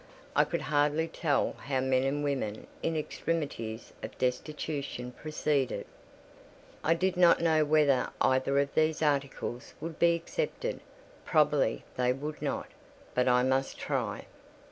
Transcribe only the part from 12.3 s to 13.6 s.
not; but I